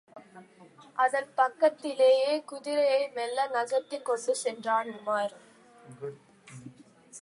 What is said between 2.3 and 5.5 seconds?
குதிரையை மெல்ல நகர்த்திக் கொண்டு சென்றான் உமார்.